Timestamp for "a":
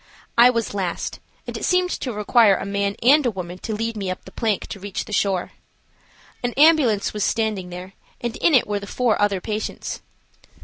2.57-2.65, 3.23-3.29